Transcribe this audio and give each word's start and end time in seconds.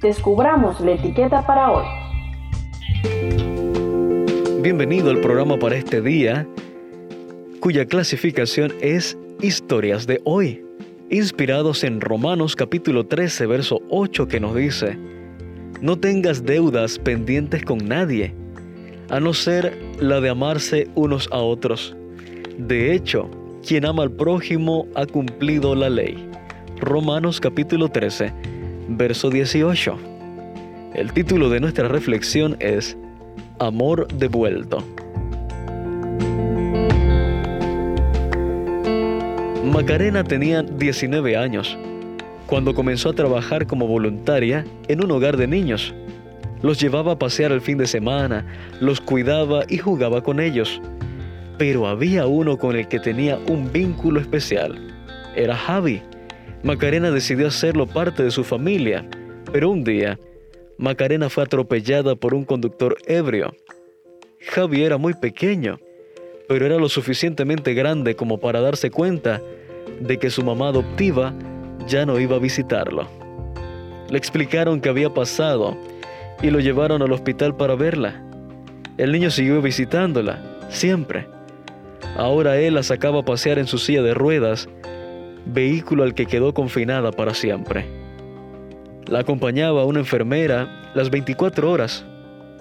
descubramos 0.00 0.80
la 0.80 0.92
etiqueta 0.92 1.46
para 1.46 1.70
hoy. 1.70 1.84
Bienvenido 4.60 5.10
al 5.10 5.20
programa 5.20 5.58
para 5.58 5.76
este 5.76 6.00
día, 6.00 6.46
cuya 7.60 7.86
clasificación 7.86 8.72
es 8.80 9.18
Historias 9.40 10.06
de 10.06 10.20
hoy, 10.24 10.64
inspirados 11.10 11.84
en 11.84 12.00
Romanos 12.00 12.56
capítulo 12.56 13.06
13, 13.06 13.46
verso 13.46 13.80
8, 13.90 14.28
que 14.28 14.40
nos 14.40 14.54
dice, 14.54 14.96
No 15.80 15.98
tengas 15.98 16.44
deudas 16.44 16.98
pendientes 16.98 17.62
con 17.64 17.78
nadie, 17.78 18.34
a 19.10 19.20
no 19.20 19.34
ser 19.34 19.76
la 19.98 20.20
de 20.20 20.30
amarse 20.30 20.88
unos 20.94 21.28
a 21.30 21.38
otros. 21.38 21.94
De 22.56 22.94
hecho, 22.94 23.28
quien 23.66 23.84
ama 23.84 24.04
al 24.04 24.12
prójimo 24.12 24.86
ha 24.94 25.04
cumplido 25.06 25.74
la 25.74 25.90
ley. 25.90 26.28
Romanos 26.80 27.40
capítulo 27.40 27.88
13, 27.88 28.32
verso 28.88 29.30
18. 29.30 29.98
El 30.94 31.12
título 31.12 31.50
de 31.50 31.60
nuestra 31.60 31.88
reflexión 31.88 32.56
es 32.60 32.96
Amor 33.58 34.08
devuelto. 34.08 34.84
Macarena 39.64 40.22
tenía 40.22 40.62
19 40.62 41.36
años 41.36 41.76
cuando 42.46 42.74
comenzó 42.74 43.10
a 43.10 43.14
trabajar 43.14 43.66
como 43.66 43.86
voluntaria 43.86 44.64
en 44.88 45.02
un 45.02 45.10
hogar 45.10 45.36
de 45.36 45.46
niños. 45.46 45.94
Los 46.62 46.80
llevaba 46.80 47.12
a 47.12 47.18
pasear 47.18 47.52
el 47.52 47.60
fin 47.60 47.78
de 47.78 47.86
semana, 47.86 48.46
los 48.80 49.00
cuidaba 49.00 49.64
y 49.68 49.78
jugaba 49.78 50.22
con 50.22 50.40
ellos. 50.40 50.80
Pero 51.58 51.86
había 51.86 52.26
uno 52.26 52.56
con 52.56 52.76
el 52.76 52.88
que 52.88 53.00
tenía 53.00 53.38
un 53.48 53.72
vínculo 53.72 54.20
especial. 54.20 54.78
Era 55.34 55.56
Javi. 55.56 56.02
Macarena 56.64 57.10
decidió 57.10 57.48
hacerlo 57.48 57.86
parte 57.86 58.22
de 58.22 58.30
su 58.30 58.42
familia, 58.42 59.06
pero 59.52 59.68
un 59.68 59.84
día 59.84 60.18
Macarena 60.78 61.28
fue 61.28 61.44
atropellada 61.44 62.16
por 62.16 62.32
un 62.32 62.46
conductor 62.46 62.96
ebrio. 63.06 63.54
Javi 64.40 64.82
era 64.82 64.96
muy 64.96 65.12
pequeño, 65.12 65.78
pero 66.48 66.64
era 66.64 66.76
lo 66.78 66.88
suficientemente 66.88 67.74
grande 67.74 68.16
como 68.16 68.40
para 68.40 68.62
darse 68.62 68.90
cuenta 68.90 69.42
de 70.00 70.18
que 70.18 70.30
su 70.30 70.42
mamá 70.42 70.68
adoptiva 70.68 71.34
ya 71.86 72.06
no 72.06 72.18
iba 72.18 72.36
a 72.36 72.40
visitarlo. 72.40 73.06
Le 74.08 74.16
explicaron 74.16 74.80
qué 74.80 74.88
había 74.88 75.12
pasado 75.12 75.76
y 76.40 76.48
lo 76.48 76.60
llevaron 76.60 77.02
al 77.02 77.12
hospital 77.12 77.54
para 77.56 77.74
verla. 77.74 78.24
El 78.96 79.12
niño 79.12 79.30
siguió 79.30 79.60
visitándola, 79.60 80.42
siempre. 80.70 81.26
Ahora 82.16 82.56
él 82.56 82.74
la 82.74 82.82
sacaba 82.82 83.20
a 83.20 83.24
pasear 83.24 83.58
en 83.58 83.66
su 83.66 83.76
silla 83.76 84.00
de 84.00 84.14
ruedas, 84.14 84.66
vehículo 85.46 86.02
al 86.02 86.14
que 86.14 86.26
quedó 86.26 86.54
confinada 86.54 87.12
para 87.12 87.34
siempre. 87.34 87.86
La 89.06 89.20
acompañaba 89.20 89.84
una 89.84 90.00
enfermera 90.00 90.90
las 90.94 91.10
24 91.10 91.70
horas. 91.70 92.04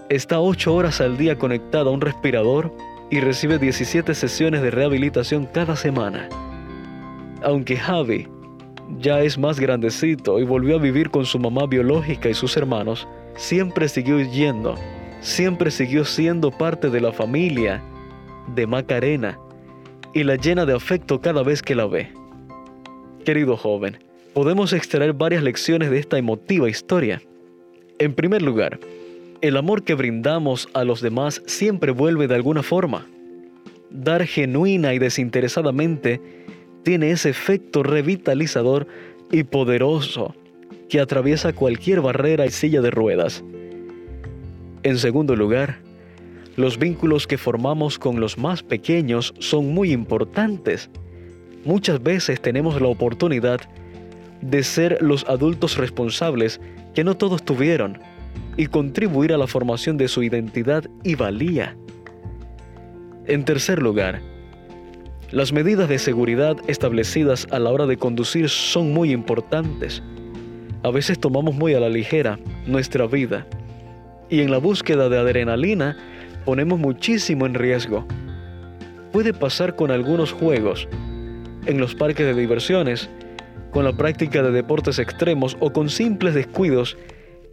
Está 0.09 0.39
8 0.39 0.73
horas 0.73 0.99
al 0.99 1.17
día 1.17 1.38
conectada 1.38 1.89
a 1.89 1.93
un 1.93 2.01
respirador 2.01 2.73
y 3.09 3.19
recibe 3.19 3.59
17 3.59 4.13
sesiones 4.13 4.61
de 4.61 4.72
rehabilitación 4.72 5.45
cada 5.45 5.75
semana. 5.75 6.27
Aunque 7.43 7.77
Javi 7.77 8.27
ya 8.99 9.22
es 9.22 9.38
más 9.38 9.59
grandecito 9.59 10.39
y 10.39 10.43
volvió 10.43 10.75
a 10.75 10.79
vivir 10.79 11.09
con 11.09 11.25
su 11.25 11.39
mamá 11.39 11.66
biológica 11.67 12.29
y 12.29 12.33
sus 12.33 12.57
hermanos, 12.57 13.07
siempre 13.35 13.88
siguió 13.88 14.19
yendo, 14.19 14.75
siempre 15.22 15.72
siguió 15.72 16.05
siendo 16.05 16.51
parte 16.51 16.89
de 16.89 17.01
la 17.01 17.11
familia 17.11 17.81
de 18.55 18.67
Macarena 18.67 19.39
y 20.13 20.23
la 20.23 20.35
llena 20.35 20.66
de 20.66 20.75
afecto 20.75 21.22
cada 21.22 21.43
vez 21.43 21.61
que 21.61 21.75
la 21.75 21.85
ve. 21.85 22.11
Querido 23.23 23.56
joven, 23.56 23.97
podemos 24.34 24.73
extraer 24.73 25.13
varias 25.13 25.44
lecciones 25.44 25.89
de 25.89 25.97
esta 25.97 26.17
emotiva 26.17 26.69
historia. 26.69 27.22
En 27.97 28.13
primer 28.13 28.41
lugar, 28.41 28.79
el 29.41 29.56
amor 29.56 29.84
que 29.84 29.94
brindamos 29.94 30.67
a 30.73 30.84
los 30.84 31.01
demás 31.01 31.41
siempre 31.45 31.91
vuelve 31.91 32.28
de 32.28 32.35
alguna 32.35 32.63
forma. 32.63 33.07
Dar 33.89 34.25
genuina 34.25 34.94
y 34.94 35.00
desinteresadamente 35.00 36.19
tiene 36.84 37.11
ese 37.11 37.29
efecto 37.29 37.81
revitalizador 37.81 38.88
y 39.31 39.44
poderoso 39.44 40.35
que 40.90 41.00
atraviesa 41.00 41.53
cualquier 41.53 42.01
barrera 42.01 42.45
y 42.45 42.51
silla 42.51 42.81
de 42.81 42.91
ruedas. 42.91 43.41
En 44.84 44.97
segundo 44.97 45.38
lugar, 45.38 45.78
los 46.57 46.78
vínculos 46.78 47.25
que 47.25 47.38
formamos 47.38 47.97
con 47.97 48.19
los 48.19 48.38
más 48.38 48.63
pequeños 48.63 49.34
son 49.40 49.73
muy 49.73 49.94
importantes. 49.94 50.90
Muchas 51.66 52.03
veces 52.03 52.41
tenemos 52.41 52.81
la 52.81 52.88
oportunidad 52.88 53.62
de 54.41 54.63
ser 54.63 54.97
los 55.01 55.25
adultos 55.29 55.78
responsables 55.78 56.59
que 56.94 57.03
no 57.03 57.16
todos 57.16 57.44
tuvieron 57.44 58.00
y 58.57 58.68
contribuir 58.68 59.34
a 59.34 59.38
la 59.38 59.47
formación 59.47 59.97
de 59.97 60.07
su 60.07 60.23
identidad 60.23 60.84
y 61.03 61.16
valía. 61.16 61.75
En 63.25 63.46
tercer 63.46 63.81
lugar, 63.81 64.22
las 65.31 65.53
medidas 65.53 65.88
de 65.88 65.97
seguridad 65.97 66.57
establecidas 66.68 67.47
a 67.52 67.59
la 67.59 67.72
hora 67.72 67.85
de 67.85 67.97
conducir 67.97 68.50
son 68.50 68.91
muy 68.94 69.12
importantes. 69.12 70.03
A 70.84 70.91
veces 70.91 71.18
tomamos 71.18 71.56
muy 71.56 71.73
a 71.73 71.79
la 71.79 71.90
ligera 71.90 72.38
nuestra 72.68 73.07
vida 73.07 73.47
y 74.29 74.41
en 74.41 74.52
la 74.52 74.57
búsqueda 74.57 75.07
de 75.07 75.18
adrenalina 75.18 75.97
ponemos 76.44 76.78
muchísimo 76.78 77.46
en 77.46 77.53
riesgo. 77.53 78.06
Puede 79.13 79.34
pasar 79.34 79.75
con 79.75 79.91
algunos 79.91 80.34
juegos, 80.34 80.88
en 81.66 81.79
los 81.79 81.96
parques 81.96 82.25
de 82.25 82.34
diversiones, 82.34 83.09
con 83.72 83.85
la 83.85 83.94
práctica 83.94 84.44
de 84.44 84.51
deportes 84.51 85.00
extremos 85.00 85.57
o 85.59 85.74
con 85.74 85.90
simples 85.90 86.34
descuidos 86.34 86.97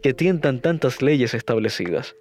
que 0.01 0.13
tientan 0.13 0.59
tantas 0.59 1.01
leyes 1.01 1.33
establecidas. 1.33 2.15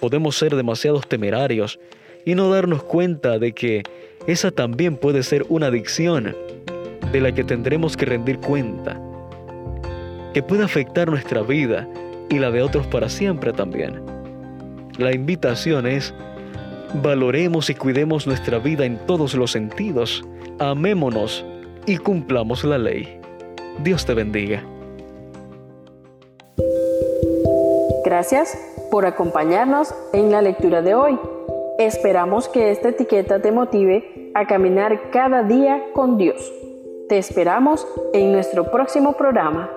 Podemos 0.00 0.36
ser 0.36 0.56
demasiados 0.56 1.08
temerarios 1.08 1.78
y 2.24 2.34
no 2.34 2.50
darnos 2.50 2.82
cuenta 2.82 3.38
de 3.38 3.52
que 3.52 3.82
esa 4.26 4.50
también 4.50 4.96
puede 4.96 5.22
ser 5.22 5.44
una 5.48 5.66
adicción 5.66 6.36
de 7.12 7.20
la 7.20 7.32
que 7.32 7.44
tendremos 7.44 7.96
que 7.96 8.06
rendir 8.06 8.38
cuenta, 8.38 9.00
que 10.32 10.42
puede 10.42 10.64
afectar 10.64 11.08
nuestra 11.08 11.42
vida 11.42 11.88
y 12.30 12.38
la 12.38 12.50
de 12.50 12.62
otros 12.62 12.86
para 12.86 13.08
siempre 13.08 13.52
también. 13.52 14.00
La 14.98 15.12
invitación 15.12 15.86
es, 15.86 16.14
valoremos 16.94 17.70
y 17.70 17.74
cuidemos 17.74 18.26
nuestra 18.26 18.58
vida 18.58 18.84
en 18.84 18.98
todos 19.06 19.34
los 19.34 19.52
sentidos, 19.52 20.24
amémonos 20.58 21.44
y 21.86 21.96
cumplamos 21.96 22.64
la 22.64 22.78
ley. 22.78 23.20
Dios 23.82 24.04
te 24.04 24.14
bendiga. 24.14 24.62
Gracias 28.04 28.58
por 28.90 29.06
acompañarnos 29.06 29.94
en 30.12 30.30
la 30.30 30.42
lectura 30.42 30.82
de 30.82 30.94
hoy. 30.94 31.18
Esperamos 31.78 32.48
que 32.48 32.70
esta 32.70 32.90
etiqueta 32.90 33.40
te 33.40 33.50
motive 33.52 34.30
a 34.34 34.46
caminar 34.46 35.10
cada 35.10 35.42
día 35.42 35.82
con 35.94 36.18
Dios. 36.18 36.52
Te 37.08 37.18
esperamos 37.18 37.86
en 38.12 38.32
nuestro 38.32 38.70
próximo 38.70 39.14
programa. 39.14 39.70